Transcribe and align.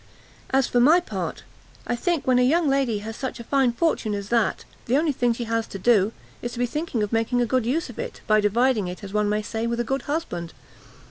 And 0.49 0.65
for 0.65 0.79
my 0.79 0.99
part, 0.99 1.43
I 1.85 1.95
think 1.95 2.25
when 2.25 2.39
a 2.39 2.41
young 2.41 2.67
lady 2.67 2.97
has 3.05 3.15
such 3.15 3.39
a 3.39 3.43
fine 3.43 3.71
fortune 3.71 4.15
as 4.15 4.29
that, 4.29 4.65
the 4.87 4.97
only 4.97 5.11
thing 5.11 5.31
she 5.31 5.43
has 5.43 5.67
to 5.67 5.77
do, 5.77 6.11
is 6.41 6.53
to 6.53 6.57
be 6.57 6.65
thinking 6.65 7.03
of 7.03 7.13
making 7.13 7.39
a 7.39 7.45
good 7.45 7.67
use 7.67 7.87
of 7.87 7.99
it, 7.99 8.21
by 8.25 8.41
dividing 8.41 8.87
it, 8.87 9.03
as 9.03 9.13
one 9.13 9.29
may 9.29 9.43
say, 9.43 9.67
with 9.67 9.79
a 9.79 9.83
good 9.83 10.01
husband. 10.09 10.53